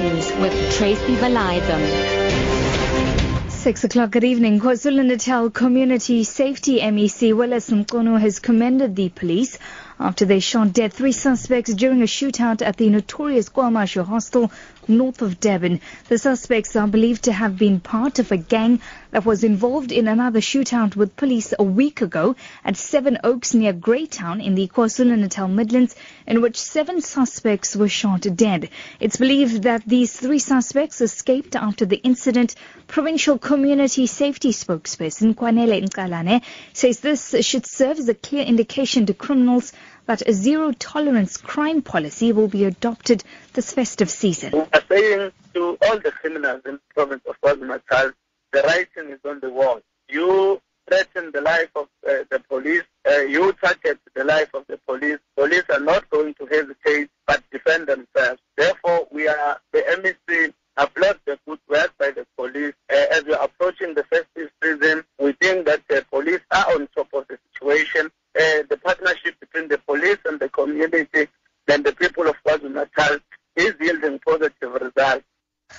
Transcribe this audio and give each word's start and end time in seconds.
News 0.00 0.32
with 0.36 0.54
Tracy 0.78 1.14
Valiathan. 1.16 1.82
Six 3.50 3.84
o'clock 3.84 4.10
good 4.12 4.24
evening. 4.24 4.58
KwaZulu-Natal 4.58 5.50
Community 5.50 6.24
Safety 6.24 6.80
MEC 6.80 7.36
Willies 7.36 7.68
Mchunu 7.68 8.18
has 8.18 8.38
commended 8.38 8.96
the 8.96 9.10
police 9.10 9.58
after 10.00 10.24
they 10.24 10.40
shot 10.40 10.72
dead 10.72 10.92
three 10.94 11.12
suspects 11.12 11.74
during 11.74 12.00
a 12.00 12.06
shootout 12.06 12.62
at 12.62 12.78
the 12.78 12.88
notorious 12.88 13.50
KwaMashu 13.50 14.04
hostel 14.04 14.50
north 14.88 15.20
of 15.20 15.38
Durban. 15.38 15.80
The 16.08 16.18
suspects 16.18 16.74
are 16.74 16.88
believed 16.88 17.24
to 17.24 17.32
have 17.32 17.58
been 17.58 17.80
part 17.80 18.18
of 18.18 18.32
a 18.32 18.38
gang 18.38 18.80
that 19.10 19.26
was 19.26 19.44
involved 19.44 19.92
in 19.92 20.08
another 20.08 20.40
shootout 20.40 20.96
with 20.96 21.16
police 21.16 21.52
a 21.58 21.62
week 21.62 22.00
ago 22.00 22.34
at 22.64 22.76
Seven 22.76 23.18
Oaks 23.22 23.52
near 23.54 23.72
Greytown 23.72 24.40
in 24.40 24.54
the 24.54 24.68
KwaZulu-Natal 24.68 25.48
Midlands 25.48 25.94
in 26.26 26.40
which 26.40 26.56
seven 26.56 27.02
suspects 27.02 27.76
were 27.76 27.88
shot 27.88 28.26
dead. 28.34 28.70
It's 29.00 29.18
believed 29.18 29.64
that 29.64 29.82
these 29.86 30.12
three 30.12 30.38
suspects 30.38 31.00
escaped 31.00 31.54
after 31.54 31.84
the 31.84 31.98
incident. 31.98 32.54
Provincial 32.86 33.38
Community 33.38 34.06
Safety 34.06 34.52
spokesperson 34.52 35.34
Kwanele 35.34 35.86
Ncalane 35.86 36.42
says 36.72 37.00
this 37.00 37.34
should 37.42 37.66
serve 37.66 37.98
as 37.98 38.08
a 38.08 38.14
clear 38.14 38.44
indication 38.44 39.06
to 39.06 39.14
criminals 39.14 39.72
that 40.10 40.26
a 40.26 40.32
zero 40.32 40.72
tolerance 40.72 41.36
crime 41.36 41.82
policy 41.82 42.32
will 42.32 42.48
be 42.48 42.64
adopted 42.64 43.22
this 43.52 43.72
festive 43.72 44.10
season. 44.10 44.50
We 44.50 44.58
are 44.58 44.82
saying 44.90 45.30
to 45.54 45.78
all 45.82 46.00
the 46.00 46.10
criminals 46.10 46.62
in 46.66 46.72
the 46.72 46.80
province 46.92 47.22
of 47.28 47.40
KwaZulu-Natal, 47.40 48.10
the 48.50 48.62
writing 48.62 49.12
is 49.12 49.20
on 49.24 49.38
the 49.38 49.50
wall. 49.50 49.80
You 50.08 50.60
threaten 50.88 51.30
the 51.30 51.40
life 51.40 51.70
of 51.76 51.86
uh, 52.04 52.24
the 52.28 52.42
police, 52.48 52.82
uh, 53.08 53.20
you 53.20 53.52
target 53.62 54.00
the 54.16 54.24
life 54.24 54.52
of 54.52 54.64
the 54.66 54.80
police. 54.84 55.18
Police 55.36 55.62
are 55.70 55.78
not 55.78 56.10
going 56.10 56.34
to 56.34 56.46
hesitate 56.46 57.08
but 57.28 57.44
defend 57.52 57.86
themselves. 57.86 58.40
Therefore, 58.56 59.06
we 59.12 59.28
are, 59.28 59.60
the 59.72 59.78
MEC 60.02 60.52
applaud 60.76 61.20
the 61.24 61.38
good 61.46 61.60
work 61.68 61.92
by 62.00 62.10
the 62.10 62.26
police. 62.36 62.74
Uh, 62.92 62.96
as 63.12 63.24
we 63.26 63.34
are 63.34 63.44
approaching 63.44 63.94
the 63.94 64.02
festive 64.04 64.50
season, 64.60 65.04
we 65.20 65.32
think 65.34 65.66
that 65.66 65.82
the 65.88 66.04
police 66.10 66.40
are 66.50 66.74
on 66.74 66.88
top 66.96 67.08
of 67.12 67.28
the 67.28 67.38
situation. 67.52 68.10
Uh, 68.38 68.62
the 68.68 68.76
partnership 68.76 69.34
between 69.40 69.66
the 69.68 69.78
police 69.78 70.18
and 70.24 70.38
the 70.38 70.48
community 70.70 71.28
the 71.66 71.94
people 71.96 72.26
of 72.26 72.34
KwaZulu-Natal 72.44 73.18
is 73.56 73.74
yielding 73.80 74.18
positive 74.18 74.72
results. 74.72 75.24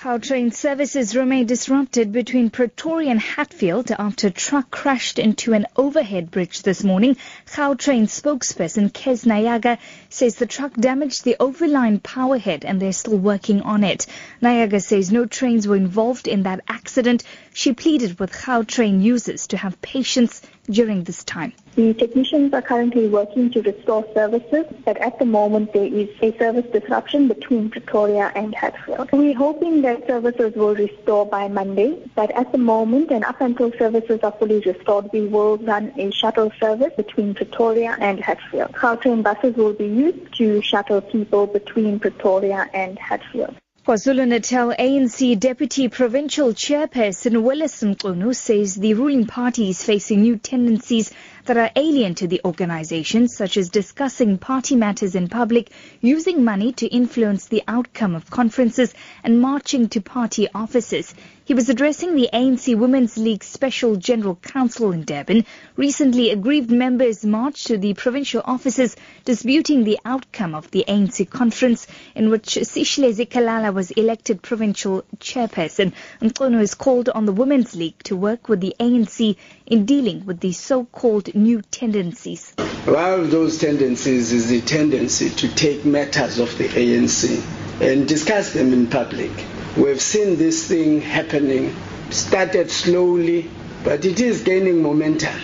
Gautrain 0.00 0.54
services 0.54 1.14
remain 1.14 1.44
disrupted 1.44 2.12
between 2.12 2.48
Pretoria 2.48 3.10
and 3.10 3.20
Hatfield 3.20 3.90
after 3.90 4.28
a 4.28 4.30
truck 4.30 4.70
crashed 4.70 5.18
into 5.18 5.52
an 5.52 5.66
overhead 5.76 6.30
bridge 6.30 6.62
this 6.62 6.82
morning. 6.82 7.18
Gautrain 7.46 8.04
spokesperson 8.04 8.90
Kez 8.90 9.26
Nayaga 9.26 9.78
says 10.08 10.36
the 10.36 10.46
truck 10.46 10.72
damaged 10.74 11.24
the 11.24 11.36
overline 11.38 12.02
power 12.02 12.38
head 12.38 12.64
and 12.64 12.80
they're 12.80 12.94
still 12.94 13.18
working 13.18 13.60
on 13.60 13.84
it. 13.84 14.06
Nayaga 14.40 14.82
says 14.82 15.12
no 15.12 15.26
trains 15.26 15.68
were 15.68 15.76
involved 15.76 16.26
in 16.26 16.44
that 16.44 16.60
accident. 16.68 17.22
She 17.52 17.74
pleaded 17.74 18.18
with 18.18 18.32
Gautrain 18.32 19.02
users 19.02 19.48
to 19.48 19.58
have 19.58 19.82
patience 19.82 20.40
during 20.70 21.04
this 21.04 21.22
time. 21.22 21.52
The 21.74 21.94
technicians 21.94 22.52
are 22.52 22.60
currently 22.60 23.08
working 23.08 23.50
to 23.52 23.62
restore 23.62 24.04
services, 24.12 24.66
but 24.84 24.98
at 24.98 25.18
the 25.18 25.24
moment 25.24 25.72
there 25.72 25.86
is 25.86 26.10
a 26.20 26.36
service 26.36 26.66
disruption 26.70 27.28
between 27.28 27.70
Pretoria 27.70 28.30
and 28.34 28.54
Hatfield. 28.54 29.08
We're 29.10 29.34
hoping 29.34 29.80
that 29.80 30.06
services 30.06 30.54
will 30.54 30.74
restore 30.74 31.24
by 31.24 31.48
Monday, 31.48 31.98
but 32.14 32.30
at 32.32 32.52
the 32.52 32.58
moment 32.58 33.10
and 33.10 33.24
up 33.24 33.40
until 33.40 33.72
services 33.78 34.20
are 34.22 34.32
fully 34.32 34.60
restored, 34.60 35.08
we 35.14 35.22
will 35.22 35.56
run 35.56 35.94
a 35.96 36.10
shuttle 36.10 36.52
service 36.60 36.92
between 36.94 37.32
Pretoria 37.32 37.96
and 37.98 38.20
Hatfield. 38.20 38.72
Gautrain 38.72 39.22
buses 39.22 39.56
will 39.56 39.72
be 39.72 39.86
used 39.86 40.34
to 40.34 40.60
shuttle 40.60 41.00
people 41.00 41.46
between 41.46 41.98
Pretoria 41.98 42.68
and 42.74 42.98
Hatfield. 42.98 43.56
KwaZulu-Natal 43.84 44.74
ANC 44.78 45.36
Deputy 45.40 45.88
Provincial 45.88 46.52
Chairperson 46.52 47.42
Willies 47.42 47.80
Mchunu 47.80 48.32
says 48.32 48.76
the 48.76 48.94
ruling 48.94 49.26
party 49.26 49.70
is 49.70 49.82
facing 49.82 50.22
new 50.22 50.36
tendencies 50.36 51.10
that 51.44 51.56
are 51.56 51.70
alien 51.74 52.14
to 52.14 52.26
the 52.26 52.40
organization, 52.44 53.28
such 53.28 53.56
as 53.56 53.68
discussing 53.68 54.38
party 54.38 54.76
matters 54.76 55.14
in 55.14 55.28
public, 55.28 55.70
using 56.00 56.44
money 56.44 56.72
to 56.72 56.86
influence 56.86 57.46
the 57.46 57.62
outcome 57.66 58.14
of 58.14 58.30
conferences, 58.30 58.94
and 59.24 59.40
marching 59.40 59.88
to 59.88 60.00
party 60.00 60.48
offices. 60.54 61.14
He 61.44 61.54
was 61.54 61.68
addressing 61.68 62.14
the 62.14 62.30
ANC 62.32 62.76
Women's 62.76 63.18
League 63.18 63.42
Special 63.42 63.96
General 63.96 64.36
Council 64.36 64.92
in 64.92 65.04
Durban. 65.04 65.44
Recently, 65.76 66.30
aggrieved 66.30 66.70
members 66.70 67.24
marched 67.24 67.66
to 67.66 67.78
the 67.78 67.94
provincial 67.94 68.42
offices 68.44 68.94
disputing 69.24 69.82
the 69.82 69.98
outcome 70.04 70.54
of 70.54 70.70
the 70.70 70.84
ANC 70.86 71.28
conference 71.28 71.88
in 72.14 72.30
which 72.30 72.54
Sihle 72.54 73.12
Zikalala 73.12 73.74
was 73.74 73.90
elected 73.90 74.40
provincial 74.40 75.02
chairperson. 75.18 75.92
Mchunu 76.20 76.60
has 76.60 76.74
called 76.74 77.08
on 77.08 77.26
the 77.26 77.32
Women's 77.32 77.74
League 77.74 78.00
to 78.04 78.14
work 78.14 78.48
with 78.48 78.60
the 78.60 78.76
ANC 78.78 79.36
in 79.66 79.84
dealing 79.84 80.24
with 80.24 80.38
the 80.38 80.52
so-called 80.52 81.31
new 81.34 81.62
tendencies. 81.70 82.54
One 82.84 83.20
of 83.20 83.30
those 83.30 83.58
tendencies 83.58 84.32
is 84.32 84.48
the 84.48 84.60
tendency 84.60 85.30
to 85.30 85.54
take 85.54 85.84
matters 85.84 86.38
of 86.38 86.56
the 86.58 86.68
ANC 86.68 87.42
and 87.80 88.06
discuss 88.06 88.52
them 88.52 88.72
in 88.72 88.88
public. 88.88 89.30
We've 89.76 90.00
seen 90.00 90.36
this 90.36 90.68
thing 90.68 91.00
happening, 91.00 91.74
started 92.10 92.70
slowly, 92.70 93.50
but 93.84 94.04
it 94.04 94.20
is 94.20 94.42
gaining 94.42 94.82
momentum. 94.82 95.34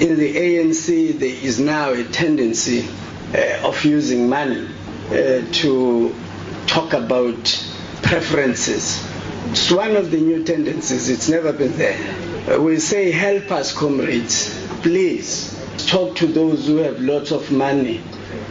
In 0.00 0.16
the 0.16 0.34
ANC, 0.34 1.18
there 1.18 1.28
is 1.28 1.58
now 1.58 1.92
a 1.92 2.04
tendency 2.04 2.88
uh, 3.34 3.68
of 3.68 3.84
using 3.84 4.28
money 4.28 4.68
uh, 5.08 5.42
to 5.52 6.14
talk 6.66 6.92
about 6.92 7.66
preferences. 8.02 9.04
It's 9.50 9.70
one 9.70 9.96
of 9.96 10.10
the 10.10 10.20
new 10.20 10.44
tendencies, 10.44 11.08
it's 11.08 11.28
never 11.28 11.52
been 11.52 11.76
there. 11.76 11.98
Uh, 12.48 12.60
we 12.60 12.78
say, 12.78 13.10
help 13.10 13.50
us, 13.50 13.72
comrades, 13.72 14.67
please 14.82 15.54
talk 15.86 16.16
to 16.16 16.26
those 16.26 16.66
who 16.66 16.76
have 16.78 17.00
lots 17.00 17.30
of 17.32 17.50
money. 17.50 18.02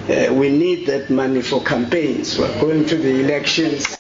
Uh, 0.10 0.34
we 0.34 0.50
need 0.50 0.88
that 0.88 1.10
money 1.10 1.42
for 1.42 1.62
campaigns. 1.64 2.38
We're 2.38 2.62
going 2.62 2.86
to 2.86 2.98
the 2.98 3.20
elections. 3.24 3.97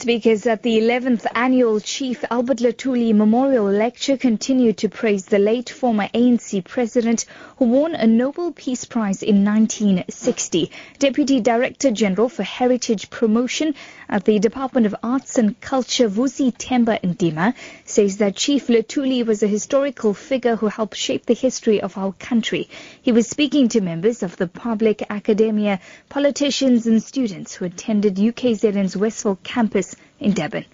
Speakers 0.00 0.46
at 0.46 0.62
the 0.62 0.78
11th 0.78 1.26
annual 1.34 1.78
Chief 1.78 2.24
Albert 2.30 2.60
Luthuli 2.60 3.14
Memorial 3.14 3.66
Lecture 3.66 4.16
continued 4.16 4.78
to 4.78 4.88
praise 4.88 5.26
the 5.26 5.38
late 5.38 5.68
former 5.68 6.08
ANC 6.14 6.64
president 6.64 7.26
who 7.58 7.66
won 7.66 7.94
a 7.94 8.06
Nobel 8.06 8.50
Peace 8.50 8.86
Prize 8.86 9.22
in 9.22 9.44
1960. 9.44 10.70
Deputy 10.98 11.40
Director 11.40 11.90
General 11.90 12.30
for 12.30 12.42
Heritage 12.42 13.10
Promotion 13.10 13.74
at 14.08 14.24
the 14.24 14.38
Department 14.38 14.86
of 14.86 14.96
Arts 15.02 15.36
and 15.36 15.60
Culture, 15.60 16.08
Vusithemba 16.08 16.98
Ndima, 17.02 17.52
says 17.84 18.16
that 18.16 18.36
Chief 18.36 18.68
Luthuli 18.68 19.22
was 19.26 19.42
a 19.42 19.46
historical 19.46 20.14
figure 20.14 20.56
who 20.56 20.68
helped 20.68 20.96
shape 20.96 21.26
the 21.26 21.34
history 21.34 21.82
of 21.82 21.98
our 21.98 22.12
country. 22.12 22.70
He 23.02 23.12
was 23.12 23.28
speaking 23.28 23.68
to 23.68 23.82
members 23.82 24.22
of 24.22 24.38
the 24.38 24.48
public, 24.48 25.04
academia, 25.10 25.78
politicians 26.08 26.86
and 26.86 27.02
students 27.02 27.54
who 27.54 27.66
attended 27.66 28.16
UKZN's 28.16 28.96
Westville 28.96 29.38
campus 29.42 29.89
in 30.18 30.32
Durban. 30.34 30.64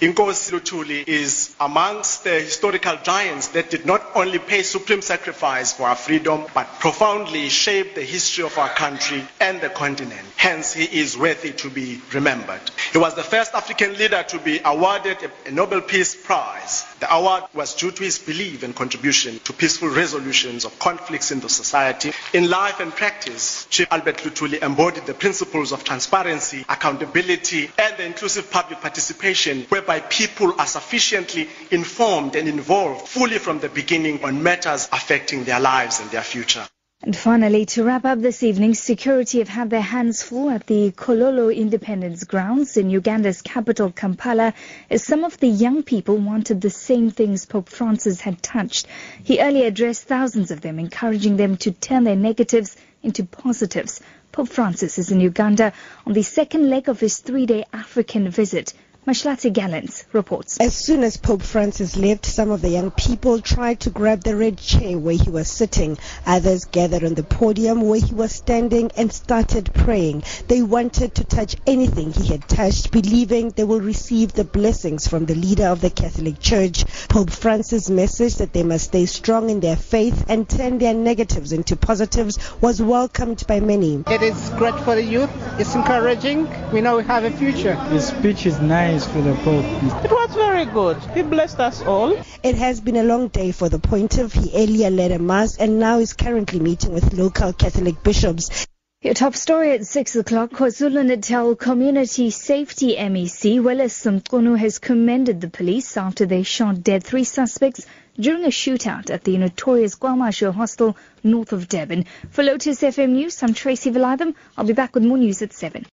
Inkosi 0.00 0.52
Luthuli 0.52 1.04
is 1.08 1.54
amongst 1.58 2.22
the 2.24 2.38
historical 2.40 2.96
giants 3.02 3.48
that 3.48 3.70
did 3.70 3.86
not 3.86 4.04
only 4.14 4.38
pay 4.38 4.62
supreme 4.62 5.00
sacrifice 5.00 5.72
for 5.72 5.88
our 5.88 5.96
freedom, 5.96 6.44
but 6.52 6.66
profoundly 6.80 7.48
shaped 7.48 7.94
the 7.94 8.02
history 8.02 8.44
of 8.44 8.58
our 8.58 8.68
country 8.68 9.26
and 9.40 9.58
the 9.62 9.70
continent. 9.70 10.20
Hence, 10.36 10.74
he 10.74 10.84
is 11.00 11.16
worthy 11.16 11.52
to 11.52 11.70
be 11.70 11.98
remembered. 12.12 12.60
He 12.92 12.98
was 12.98 13.14
the 13.14 13.22
first 13.22 13.54
African 13.54 13.96
leader 13.96 14.22
to 14.24 14.38
be 14.38 14.60
awarded 14.62 15.16
a 15.46 15.50
Nobel 15.50 15.80
Peace 15.80 16.14
Prize. 16.14 16.84
The 17.00 17.10
award 17.14 17.44
was 17.54 17.74
due 17.74 17.90
to 17.90 18.02
his 18.02 18.18
belief 18.18 18.62
and 18.64 18.76
contribution 18.76 19.38
to 19.44 19.54
peaceful 19.54 19.88
resolutions 19.88 20.66
of 20.66 20.78
conflicts 20.78 21.30
in 21.32 21.40
the 21.40 21.48
society. 21.48 22.12
In 22.34 22.50
life 22.50 22.80
and 22.80 22.92
practice, 22.94 23.66
Chief 23.70 23.86
Albert 23.90 24.18
Luthuli 24.18 24.62
embodied 24.62 25.06
the 25.06 25.14
principles 25.14 25.72
of 25.72 25.84
transparency, 25.84 26.66
accountability, 26.68 27.70
and 27.78 27.96
the 27.96 28.04
inclusive 28.04 28.50
public 28.50 28.82
participation, 28.82 29.66
whereby 29.86 30.04
people 30.08 30.52
are 30.58 30.66
sufficiently 30.66 31.48
informed 31.70 32.34
and 32.34 32.48
involved 32.48 33.06
fully 33.06 33.38
from 33.38 33.60
the 33.60 33.68
beginning 33.68 34.24
on 34.24 34.42
matters 34.42 34.88
affecting 34.92 35.44
their 35.44 35.60
lives 35.60 36.00
and 36.00 36.10
their 36.10 36.22
future. 36.22 36.66
And 37.02 37.14
finally, 37.14 37.66
to 37.66 37.84
wrap 37.84 38.04
up 38.04 38.20
this 38.20 38.42
evening, 38.42 38.74
security 38.74 39.38
have 39.38 39.48
had 39.48 39.70
their 39.70 39.82
hands 39.82 40.22
full 40.22 40.50
at 40.50 40.66
the 40.66 40.90
Kololo 40.90 41.54
Independence 41.54 42.24
Grounds 42.24 42.76
in 42.76 42.90
Uganda's 42.90 43.42
capital, 43.42 43.92
Kampala, 43.92 44.54
as 44.90 45.04
some 45.04 45.22
of 45.22 45.38
the 45.38 45.46
young 45.46 45.84
people 45.84 46.16
wanted 46.16 46.60
the 46.60 46.70
same 46.70 47.10
things 47.10 47.46
Pope 47.46 47.68
Francis 47.68 48.20
had 48.20 48.42
touched. 48.42 48.88
He 49.22 49.40
earlier 49.40 49.66
addressed 49.66 50.04
thousands 50.04 50.50
of 50.50 50.62
them, 50.62 50.80
encouraging 50.80 51.36
them 51.36 51.58
to 51.58 51.70
turn 51.70 52.02
their 52.02 52.16
negatives 52.16 52.76
into 53.04 53.24
positives. 53.24 54.00
Pope 54.32 54.48
Francis 54.48 54.98
is 54.98 55.12
in 55.12 55.20
Uganda 55.20 55.74
on 56.06 56.12
the 56.12 56.22
second 56.22 56.68
leg 56.70 56.88
of 56.88 56.98
his 56.98 57.18
three-day 57.18 57.66
African 57.72 58.30
visit. 58.30 58.72
Mahlatse 59.06 59.52
Gallens 59.52 60.02
reports. 60.12 60.58
As 60.58 60.74
soon 60.74 61.04
as 61.04 61.16
Pope 61.16 61.42
Francis 61.42 61.96
left, 61.96 62.26
some 62.26 62.50
of 62.50 62.60
the 62.60 62.70
young 62.70 62.90
people 62.90 63.40
tried 63.40 63.78
to 63.80 63.90
grab 63.90 64.24
the 64.24 64.34
red 64.34 64.58
chair 64.58 64.98
where 64.98 65.14
he 65.14 65.30
was 65.30 65.48
sitting. 65.48 65.96
Others 66.26 66.64
gathered 66.64 67.04
on 67.04 67.14
the 67.14 67.22
podium 67.22 67.82
where 67.82 68.00
he 68.00 68.12
was 68.12 68.32
standing 68.32 68.90
and 68.96 69.12
started 69.12 69.72
praying. 69.72 70.24
They 70.48 70.60
wanted 70.60 71.14
to 71.14 71.24
touch 71.24 71.54
anything 71.68 72.14
he 72.14 72.26
had 72.26 72.48
touched, 72.48 72.90
believing 72.90 73.50
they 73.50 73.62
will 73.62 73.80
receive 73.80 74.32
the 74.32 74.42
blessings 74.42 75.06
from 75.06 75.26
the 75.26 75.36
leader 75.36 75.66
of 75.66 75.80
the 75.80 75.90
Catholic 75.90 76.40
Church. 76.40 76.84
Pope 77.08 77.30
Francis' 77.30 77.88
message 77.88 78.34
that 78.38 78.52
they 78.52 78.64
must 78.64 78.86
stay 78.86 79.06
strong 79.06 79.50
in 79.50 79.60
their 79.60 79.76
faith 79.76 80.24
and 80.28 80.48
turn 80.48 80.78
their 80.78 80.94
negatives 80.94 81.52
into 81.52 81.76
positives 81.76 82.40
was 82.60 82.82
welcomed 82.82 83.46
by 83.46 83.60
many. 83.60 84.02
It 84.08 84.22
is 84.22 84.50
great 84.56 84.74
for 84.80 84.96
the 84.96 85.04
youth. 85.04 85.30
It's 85.58 85.74
encouraging. 85.74 86.48
We 86.70 86.82
know 86.82 86.98
we 86.98 87.04
have 87.04 87.24
a 87.24 87.30
future. 87.30 87.74
His 87.88 88.08
speech 88.08 88.44
is 88.44 88.60
nice 88.60 89.06
for 89.06 89.22
the 89.22 89.34
Pope. 89.36 89.64
It 90.04 90.10
was 90.10 90.34
very 90.34 90.66
good. 90.66 90.98
He 91.14 91.22
blessed 91.22 91.58
us 91.60 91.82
all. 91.82 92.14
It 92.42 92.56
has 92.56 92.82
been 92.82 92.96
a 92.96 93.02
long 93.02 93.28
day 93.28 93.52
for 93.52 93.70
the 93.70 93.78
pontiff. 93.78 94.34
He 94.34 94.50
earlier 94.54 94.90
led 94.90 95.12
a 95.12 95.18
mass 95.18 95.56
and 95.56 95.78
now 95.78 95.98
is 95.98 96.12
currently 96.12 96.60
meeting 96.60 96.92
with 96.92 97.14
local 97.14 97.54
Catholic 97.54 98.02
bishops. 98.02 98.66
Your 99.06 99.14
top 99.14 99.36
story 99.36 99.70
at 99.70 99.86
6 99.86 100.16
o'clock, 100.16 100.50
KwaZulu-Natal 100.50 101.54
Community 101.54 102.30
Safety 102.30 102.96
MEC 102.96 103.62
Willies 103.62 104.02
Mchunu 104.02 104.58
has 104.58 104.80
commended 104.80 105.40
the 105.40 105.48
police 105.48 105.96
after 105.96 106.26
they 106.26 106.42
shot 106.42 106.82
dead 106.82 107.04
three 107.04 107.22
suspects 107.22 107.86
during 108.18 108.44
a 108.44 108.48
shootout 108.48 109.08
at 109.10 109.22
the 109.22 109.38
notorious 109.38 109.94
KwaMashu 109.94 110.52
hostel 110.52 110.96
north 111.22 111.52
of 111.52 111.68
Durban. 111.68 112.06
For 112.30 112.42
Lotus 112.42 112.82
FM 112.82 113.10
News, 113.10 113.40
I'm 113.44 113.54
Tracy 113.54 113.92
Valaydham. 113.92 114.34
I'll 114.58 114.64
be 114.66 114.72
back 114.72 114.96
with 114.96 115.04
more 115.04 115.18
news 115.18 115.40
at 115.40 115.52
7. 115.52 115.86